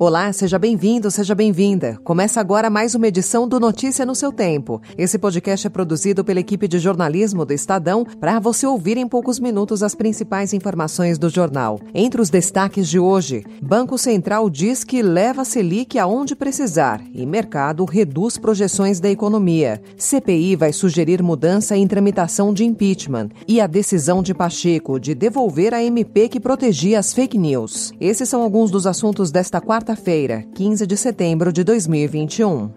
[0.00, 1.98] Olá, seja bem-vindo, seja bem-vinda.
[2.04, 4.80] Começa agora mais uma edição do Notícia no seu tempo.
[4.96, 9.40] Esse podcast é produzido pela equipe de jornalismo do Estadão para você ouvir em poucos
[9.40, 11.80] minutos as principais informações do jornal.
[11.92, 17.84] Entre os destaques de hoje, Banco Central diz que leva Selic aonde precisar e mercado
[17.84, 19.82] reduz projeções da economia.
[19.96, 25.74] CPI vai sugerir mudança em tramitação de impeachment e a decisão de Pacheco de devolver
[25.74, 27.92] a MP que protegia as fake news.
[28.00, 32.70] Esses são alguns dos assuntos desta quarta quarta-feira, 15 de setembro de 2021.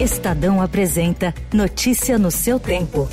[0.00, 3.08] Estadão apresenta Notícia no seu tempo.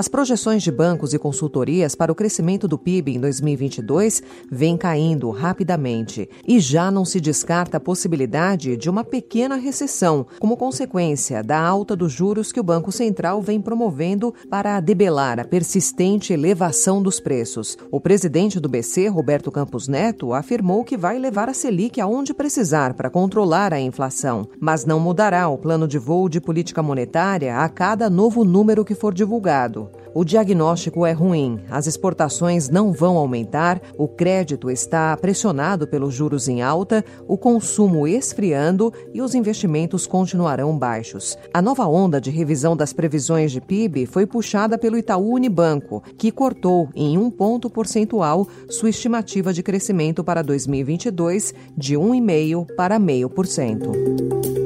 [0.00, 5.28] As projeções de bancos e consultorias para o crescimento do PIB em 2022 vêm caindo
[5.28, 11.60] rapidamente e já não se descarta a possibilidade de uma pequena recessão, como consequência da
[11.60, 17.20] alta dos juros que o Banco Central vem promovendo para debelar a persistente elevação dos
[17.20, 17.76] preços.
[17.90, 22.94] O presidente do BC, Roberto Campos Neto, afirmou que vai levar a Selic aonde precisar
[22.94, 27.68] para controlar a inflação, mas não mudará o plano de voo de política monetária a
[27.68, 29.89] cada novo número que for divulgado.
[30.12, 36.48] O diagnóstico é ruim, as exportações não vão aumentar, o crédito está pressionado pelos juros
[36.48, 41.38] em alta, o consumo esfriando e os investimentos continuarão baixos.
[41.54, 46.32] A nova onda de revisão das previsões de PIB foi puxada pelo Itaú Unibanco, que
[46.32, 54.59] cortou em um ponto percentual sua estimativa de crescimento para 2022 de 1,5% para 0,5%.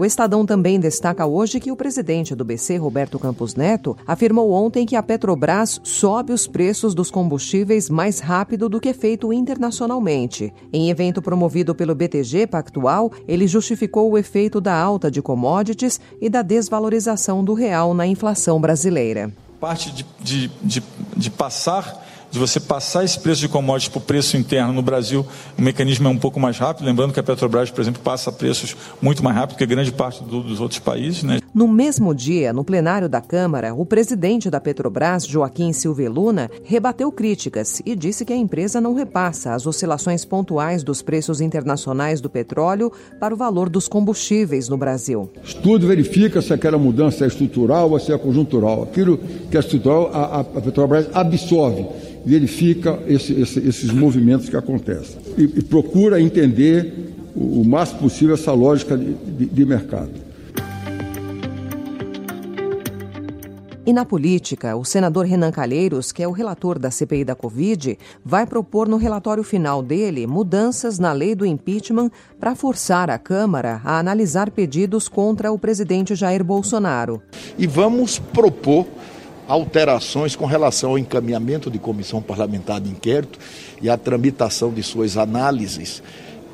[0.00, 4.86] O Estadão também destaca hoje que o presidente do BC, Roberto Campos Neto, afirmou ontem
[4.86, 10.54] que a Petrobras sobe os preços dos combustíveis mais rápido do que feito internacionalmente.
[10.72, 16.30] Em evento promovido pelo BTG Pactual, ele justificou o efeito da alta de commodities e
[16.30, 19.30] da desvalorização do real na inflação brasileira.
[19.60, 20.82] Parte de, de, de,
[21.14, 25.26] de passar de você passar esse preço de commodities para o preço interno no Brasil,
[25.58, 26.86] o mecanismo é um pouco mais rápido.
[26.86, 30.42] Lembrando que a Petrobras, por exemplo, passa preços muito mais rápido que grande parte do,
[30.42, 31.22] dos outros países.
[31.22, 31.40] Né?
[31.52, 37.10] No mesmo dia, no plenário da Câmara, o presidente da Petrobras, Joaquim Silva Luna, rebateu
[37.10, 42.30] críticas e disse que a empresa não repassa as oscilações pontuais dos preços internacionais do
[42.30, 45.30] petróleo para o valor dos combustíveis no Brasil.
[45.42, 48.84] Estudo verifica se aquela mudança é estrutural ou se é conjuntural.
[48.84, 49.18] Aquilo
[49.50, 51.86] que é estrutural, a, a Petrobras absorve
[52.24, 56.92] verifica esse, esse, esses movimentos que acontecem e, e procura entender
[57.34, 60.30] o, o, máximo possível essa lógica de, de, de mercado.
[63.90, 67.98] E na política, o senador Renan Calheiros, que é o relator da CPI da Covid,
[68.24, 73.80] vai propor no relatório final dele mudanças na lei do impeachment para forçar a Câmara
[73.82, 77.22] a analisar pedidos contra o presidente Jair Bolsonaro.
[77.58, 78.86] E vamos propor
[79.50, 83.36] alterações com relação ao encaminhamento de comissão parlamentar de inquérito
[83.82, 86.00] e a tramitação de suas análises,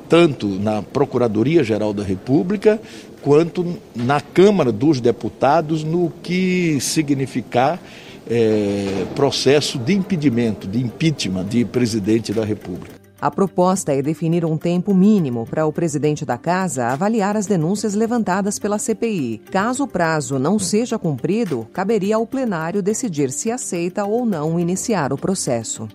[0.09, 2.81] tanto na Procuradoria-Geral da República
[3.21, 7.79] quanto na Câmara dos Deputados, no que significar
[8.27, 12.96] é, processo de impedimento, de impeachment de presidente da República.
[13.19, 17.95] A proposta é definir um tempo mínimo para o presidente da casa avaliar as denúncias
[17.95, 19.41] levantadas pela CPI.
[19.51, 25.11] Caso o prazo não seja cumprido, caberia ao plenário decidir se aceita ou não iniciar
[25.11, 25.87] o processo.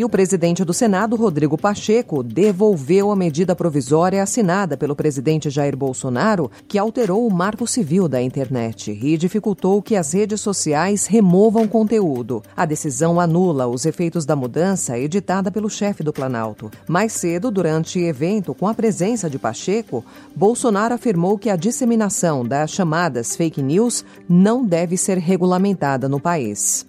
[0.00, 5.76] E o presidente do Senado, Rodrigo Pacheco, devolveu a medida provisória assinada pelo presidente Jair
[5.76, 11.68] Bolsonaro, que alterou o marco civil da internet e dificultou que as redes sociais removam
[11.68, 12.42] conteúdo.
[12.56, 16.70] A decisão anula os efeitos da mudança editada pelo chefe do Planalto.
[16.88, 20.02] Mais cedo, durante evento com a presença de Pacheco,
[20.34, 26.88] Bolsonaro afirmou que a disseminação das chamadas fake news não deve ser regulamentada no país.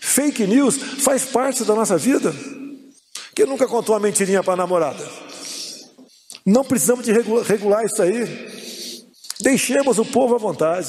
[0.00, 2.34] Fake news faz parte da nossa vida.
[3.34, 5.06] Quem nunca contou uma mentirinha para a namorada?
[6.44, 8.48] Não precisamos de regular isso aí.
[9.40, 10.88] Deixemos o povo à vontade.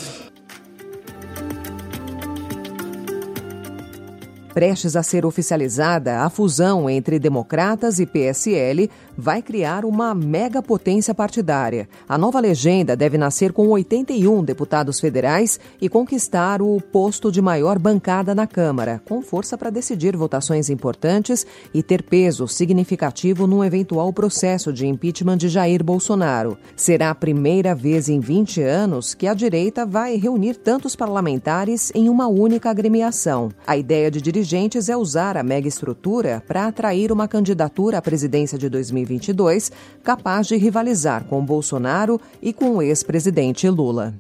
[4.54, 11.14] Prestes a ser oficializada, a fusão entre democratas e PSL vai criar uma mega potência
[11.14, 11.88] partidária.
[12.08, 17.78] A nova legenda deve nascer com 81 deputados federais e conquistar o posto de maior
[17.78, 24.12] bancada na Câmara, com força para decidir votações importantes e ter peso significativo num eventual
[24.12, 26.58] processo de impeachment de Jair Bolsonaro.
[26.76, 32.10] Será a primeira vez em 20 anos que a direita vai reunir tantos parlamentares em
[32.10, 33.50] uma única agremiação.
[33.68, 38.58] A ideia de dirigentes é usar a mega estrutura para atrair uma candidatura à presidência
[38.58, 39.70] de 2022
[40.02, 44.14] capaz de rivalizar com Bolsonaro e com o ex-presidente Lula.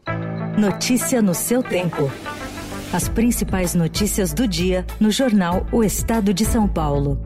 [0.57, 2.11] Notícia no seu tempo.
[2.91, 7.17] As principais notícias do dia no jornal O Estado de São Paulo.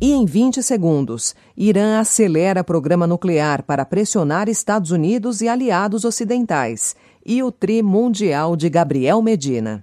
[0.00, 6.96] E em 20 segundos, Irã acelera programa nuclear para pressionar Estados Unidos e aliados ocidentais.
[7.24, 9.82] E o tri mundial de Gabriel Medina.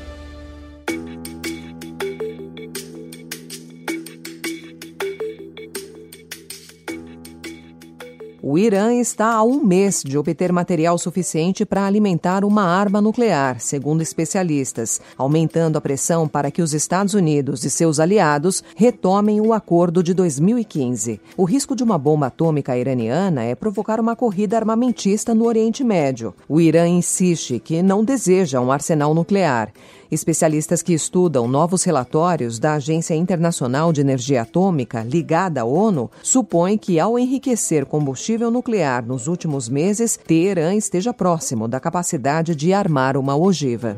[8.43, 13.59] O Irã está a um mês de obter material suficiente para alimentar uma arma nuclear,
[13.59, 19.53] segundo especialistas, aumentando a pressão para que os Estados Unidos e seus aliados retomem o
[19.53, 21.21] acordo de 2015.
[21.37, 26.33] O risco de uma bomba atômica iraniana é provocar uma corrida armamentista no Oriente Médio.
[26.49, 29.71] O Irã insiste que não deseja um arsenal nuclear.
[30.11, 36.77] Especialistas que estudam novos relatórios da Agência Internacional de Energia Atômica, ligada à ONU, supõem
[36.77, 43.15] que, ao enriquecer combustível nuclear nos últimos meses, Teherã esteja próximo da capacidade de armar
[43.15, 43.97] uma ogiva.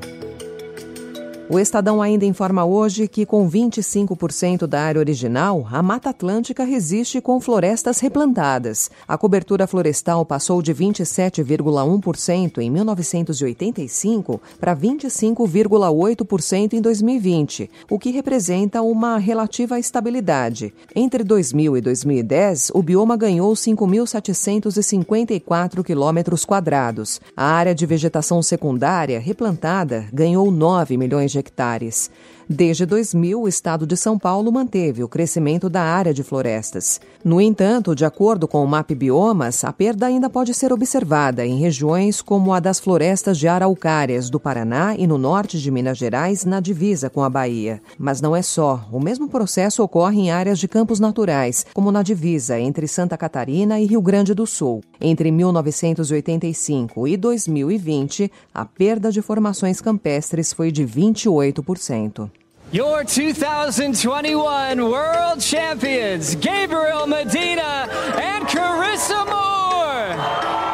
[1.49, 7.19] O Estadão ainda informa hoje que, com 25% da área original, a Mata Atlântica resiste
[7.19, 8.89] com florestas replantadas.
[9.05, 18.81] A cobertura florestal passou de 27,1% em 1985 para 25,8% em 2020, o que representa
[18.81, 20.73] uma relativa estabilidade.
[20.95, 27.19] Entre 2000 e 2010, o bioma ganhou 5.754 quilômetros quadrados.
[27.35, 32.09] A área de vegetação secundária replantada ganhou 9 milhões hectares.
[32.49, 36.99] Desde 2000, o estado de São Paulo manteve o crescimento da área de florestas.
[37.23, 41.57] No entanto, de acordo com o MAP Biomas, a perda ainda pode ser observada em
[41.57, 46.43] regiões como a das florestas de araucárias do Paraná e no norte de Minas Gerais,
[46.43, 47.81] na divisa com a Bahia.
[47.97, 48.85] Mas não é só.
[48.91, 53.79] O mesmo processo ocorre em áreas de campos naturais, como na divisa entre Santa Catarina
[53.79, 54.81] e Rio Grande do Sul.
[54.99, 62.29] Entre 1985 e 2020, a perda de formações campestres foi de 28%.
[62.73, 67.87] Your 2021 World Champions, Gabriel Medina
[68.19, 70.72] and Carissa Moore.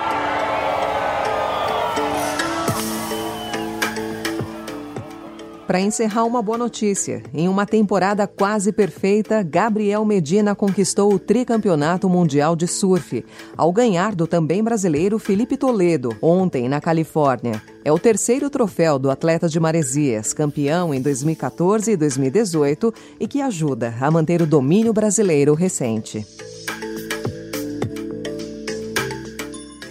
[5.69, 7.21] Para encerrar, uma boa notícia.
[7.31, 13.24] Em uma temporada quase perfeita, Gabriel Medina conquistou o tricampeonato mundial de surf,
[13.56, 17.62] ao ganhar do também brasileiro Felipe Toledo, ontem na Califórnia.
[17.86, 23.39] É o terceiro troféu do atleta de Maresias, campeão em 2014 e 2018, e que
[23.39, 26.25] ajuda a manter o domínio brasileiro recente.